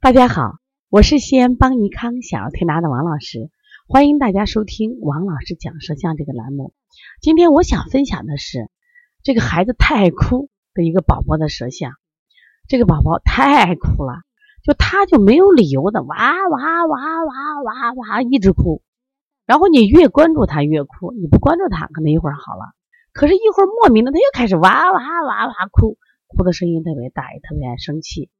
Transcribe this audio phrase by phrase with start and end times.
[0.00, 0.58] 大家好，
[0.90, 3.50] 我是西安邦尼康小儿推拿的王老师，
[3.88, 6.74] 欢迎大家收听王老师讲舌象这个栏目。
[7.22, 8.68] 今天我想分享的是
[9.22, 11.92] 这个孩子太爱哭的一个宝宝的舌象。
[12.68, 14.20] 这个宝宝太爱哭了，
[14.62, 18.82] 就他就没有理由的哇哇哇哇哇哇一直哭，
[19.46, 22.74] 然后你越关注他越哭，你不关注他可能一会儿好了，
[23.12, 28.30] 可是一会儿莫名的他又开始哇哇哇哇哭，哭的声音特别大，也特别爱生气。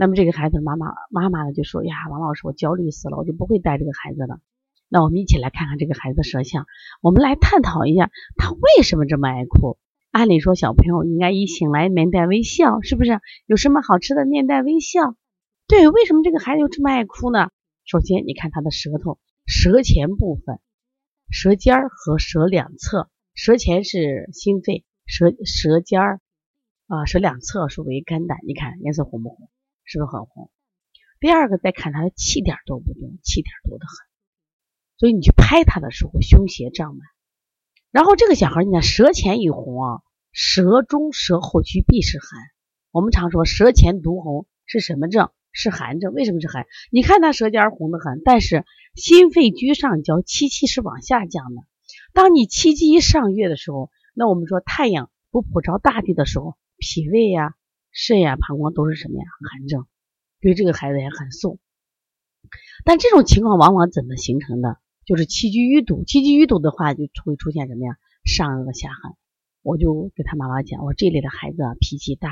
[0.00, 4.38] 那么这个孩子妈妈妈妈呢就说呀，王老师，我焦虑死了，我就不会带这个孩子了。
[4.88, 6.66] 那我们一起来看看这个孩子的舌象，
[7.02, 9.76] 我们来探讨一下他为什么这么爱哭。
[10.12, 13.18] 按理说小朋友应该一醒来面带微笑，是不是？
[13.44, 15.16] 有什么好吃的面带微笑？
[15.66, 17.50] 对，为什么这个孩子又这么爱哭呢？
[17.84, 20.60] 首先你看他的舌头，舌前部分，
[21.28, 26.20] 舌尖儿和舌两侧，舌前是心肺，舌舌尖儿
[26.86, 28.38] 啊，舌两侧属于肝胆。
[28.46, 29.50] 你看颜色红不红？
[29.88, 30.50] 是不是很红？
[31.18, 33.08] 第二个再看他的气点多不多？
[33.24, 34.06] 气点多的很，
[34.98, 37.00] 所以你去拍他的时候，胸胁胀满。
[37.90, 42.28] 然后这个小孩，你看舌前一红啊，舌中舌后区必是寒。
[42.90, 45.30] 我们常说舌前毒红是什么症？
[45.52, 46.12] 是寒症。
[46.12, 46.66] 为什么是寒？
[46.92, 51.62] 你看他舌尖红的很，但是心肺居上焦，气气是往下降的。
[52.12, 57.54] 当你气机一上越的时候，那我们说太阳不普照大地的时候，脾胃呀。
[58.00, 59.24] 肾呀、膀胱都是什么呀？
[59.50, 59.84] 寒症，
[60.40, 61.58] 所以这个孩子也很瘦。
[62.84, 64.78] 但这种情况往往怎么形成的？
[65.04, 67.96] 就是气机淤堵，气机淤堵的话，就会出现什么呀？
[68.24, 69.16] 上恶下寒。
[69.62, 72.30] 我就给他妈妈讲，我这类的孩子脾气大，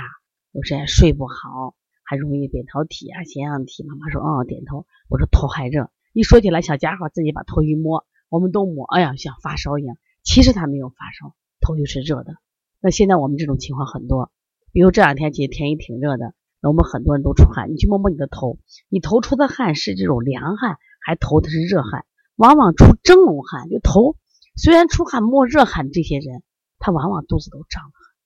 [0.52, 3.84] 有时也睡不好，还容易扁桃体啊、腺样体。
[3.88, 4.86] 妈妈说，嗯，点头。
[5.08, 9.98] 我说头还热，一说起来，小家伙自己把头一摸，我们都摸，哎呀，像发烧一样。
[10.22, 12.36] 其实他没有发烧，头就是热的。
[12.78, 14.30] 那现在我们这种情况很多。
[14.76, 17.72] 比如这两天其实天气挺热的，那我们很多人都出汗。
[17.72, 18.58] 你去摸摸你的头，
[18.90, 22.04] 你头出的汗是这种凉汗，还头的是热汗？
[22.34, 24.16] 往往出蒸笼汗，就头
[24.54, 26.42] 虽然出汗摸热汗，这些人
[26.78, 28.16] 他往往肚子都胀得很。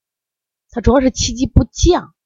[0.73, 2.17] 他主要是气机不降。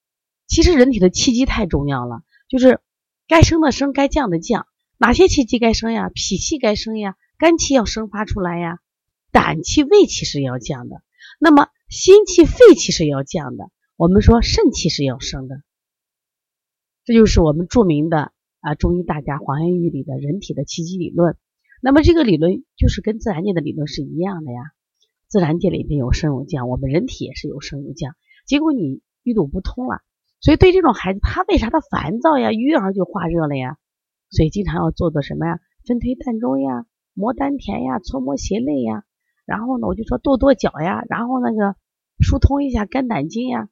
[0.46, 2.80] 其实人体的气机太重要了，就是
[3.28, 4.66] 该升的升，该降的降。
[4.96, 6.08] 哪些气机该升呀？
[6.08, 8.78] 脾气该升呀，肝气要生发出来呀，
[9.32, 11.02] 胆气、胃气是要降的。
[11.38, 13.68] 那么心气、肺气是要降的。
[13.96, 15.62] 我们说肾气是要生的，
[17.04, 21.36] 这就是我们著名的啊中医大家黄元玉里的人体的气机理论。
[21.80, 24.58] 那么这个理论就是跟自然界的理论是一样的呀。
[25.28, 28.16] 自然界里面有升有降，我们人体也是有升有降。
[28.46, 30.00] 结果你淤堵不通了，
[30.40, 32.52] 所以对这种孩子，他为啥他烦躁呀？
[32.52, 33.78] 育儿就化热了呀？
[34.28, 35.60] 所以经常要做做什么呀？
[35.86, 39.04] 分推膻中呀，摩丹田呀，搓摩胁肋呀。
[39.44, 41.76] 然后呢，我就说跺跺脚呀，然后那个
[42.18, 43.68] 疏通一下肝胆经呀。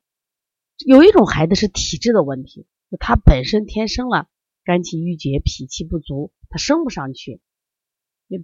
[0.87, 2.66] 有一种孩子是体质的问题，
[2.98, 4.28] 他本身天生了
[4.65, 7.41] 肝气郁结，脾气不足，他升不上去。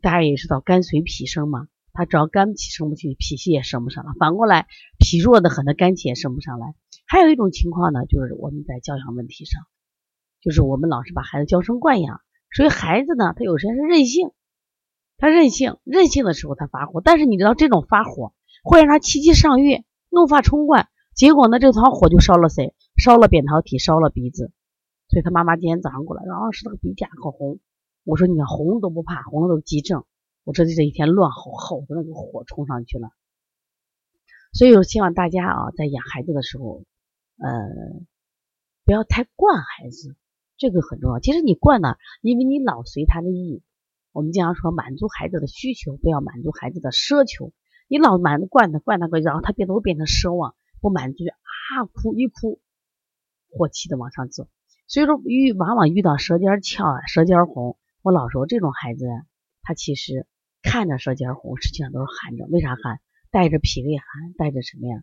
[0.03, 4.13] 大家也知道肝随脾升嘛，他只要肝气升不去，脾气也升不上了。
[4.19, 4.67] 反过来，
[4.99, 6.75] 脾弱的很，他肝气也升不上来。
[7.07, 9.63] 还有一种情况呢，就是我们在教养问题上，
[10.41, 12.21] 就是我们老是把孩子娇生惯养，
[12.53, 14.31] 所以孩子呢，他有些是任性，
[15.17, 20.89] 他任性，任性的时候他发火，但是你知道这种发火会让他气机上越，怒发冲冠。
[21.19, 22.77] 结果呢，这团火就烧了谁？
[22.97, 24.53] 烧了扁桃体，烧了鼻子。
[25.09, 27.59] 所以他妈妈今天早上过来，说啊，是那个鼻甲可红。
[28.05, 30.05] 我说你红都不怕，红了都急症。
[30.45, 33.09] 我这这一天乱吼吼的那个火冲上去了。
[34.53, 36.85] 所以我希望大家啊，在养孩子的时候，
[37.39, 37.51] 呃，
[38.85, 40.15] 不要太惯孩子，
[40.57, 41.19] 这个很重要。
[41.19, 43.61] 其实你惯呢，因为你老随他的意。
[44.13, 47.53] 我们经常说满足孩子的需求，不要满足孩子的奢求。
[47.89, 50.55] 你老满惯他，惯他惯，然后他变得会变成奢望。
[50.81, 52.61] 不满足就啊哭一哭，
[53.51, 54.49] 火气的往上走。
[54.87, 59.07] 所以说遇往往遇到舌尖翘啊、舌尖红，我老说这种孩子，
[59.63, 60.27] 他其实
[60.63, 62.49] 看着舌尖红，实际上都是寒症。
[62.51, 63.01] 为啥寒？
[63.31, 65.03] 带着脾胃寒，带着什么呀？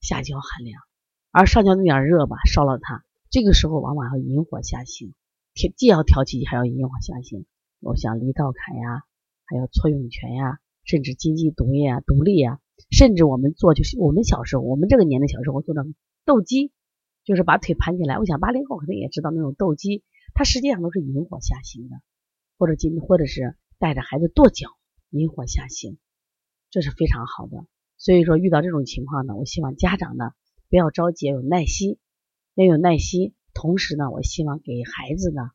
[0.00, 0.82] 下焦寒凉，
[1.30, 3.04] 而上焦那点热吧，烧了他。
[3.30, 5.14] 这个时候往往要引火下行，
[5.54, 7.46] 调既要调气，还要引火下行。
[7.78, 9.04] 我像离道坎呀，
[9.46, 12.58] 还有搓涌泉呀，甚至金鸡毒液啊、独立呀。
[12.90, 15.84] 甚至我们做就是我们小时候，我们这个年龄小时候做的
[16.24, 16.72] 斗鸡，
[17.24, 18.18] 就是把腿盘起来。
[18.18, 20.02] 我想八零后可能也知道那种斗鸡，
[20.34, 21.96] 它实际上都是引火下行的，
[22.58, 24.68] 或者今或者是带着孩子跺脚
[25.10, 25.98] 引火下行，
[26.70, 27.66] 这是非常好的。
[27.96, 30.32] 所以说遇到这种情况呢，我希望家长呢
[30.68, 31.98] 不要着急，要有耐心，
[32.54, 33.34] 要有耐心。
[33.54, 35.50] 同时呢，我希望给孩子呢，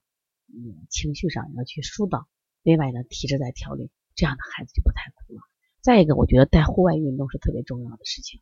[0.54, 2.28] 嗯，情绪上要去疏导，
[2.62, 5.42] 另外呢，体质在调理，这样的孩子就不太哭了。
[5.82, 8.42] 再一个，我觉得带户外运动是特别重要的事情。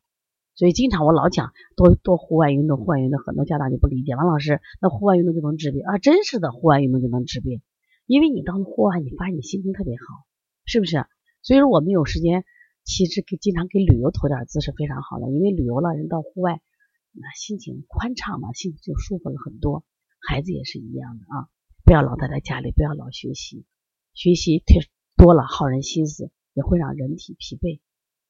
[0.54, 5.98] 所以经常我老讲多多户外运动，户外运动很多家长就不理解，王老师那户外运动就能治病啊？
[5.98, 7.60] 真是的，户外运动就能治病，
[8.06, 10.24] 因为你到户外，你发现你心情特别好，
[10.64, 11.04] 是不是？
[11.42, 12.44] 所以说我们有时间，
[12.84, 16.60] 其实给经常给旅游投点资是非常好的，因为旅游了人到户外，
[17.12, 19.84] 那心情宽敞嘛，心情就舒服了很多。
[20.26, 21.48] 孩子也是一样的啊，
[21.84, 23.66] 不要老待在家里，不要老学习，
[24.14, 24.80] 学习太
[25.16, 27.80] 多了耗人心思，也会让人体疲惫。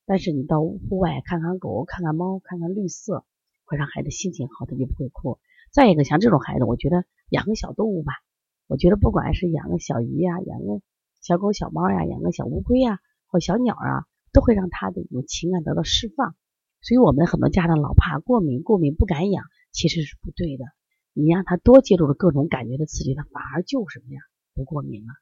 [0.05, 3.25] 但是你到户外看看狗，看看猫，看看绿色，
[3.65, 5.39] 会让孩子心情好，他就不会哭。
[5.71, 8.13] 再一个，像这种孩子，我觉得养个小动物吧，
[8.67, 10.83] 我觉得不管是养个小鱼呀，养个
[11.23, 16.35] 小狗、小猫呀，养个小乌龟呀，或小鸟啊，都会让他的一种情感得到释放。
[16.83, 20.65] 所以，我们很多家长老怕过敏，过敏不敢养，其实是不对的。
[21.13, 24.21] 你让他多接触了各种感觉的刺激，他反而就什么呀，
[24.55, 25.13] 不过敏了。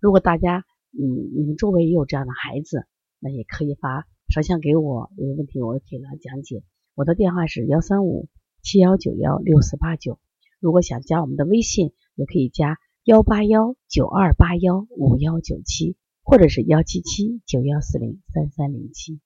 [0.00, 0.64] 如果大家，
[1.00, 2.84] 嗯，你们周围也有这样的孩子，
[3.20, 4.06] 那也可以发。
[4.28, 6.64] 摄像给我有问题，我给他讲解。
[6.96, 8.28] 我的电话是幺三五
[8.62, 10.18] 七幺九幺六四八九。
[10.58, 19.20] 如果想加我们的微信，也可以加幺八幺九二八幺五幺九七，或者是幺七七九幺四零三三零七。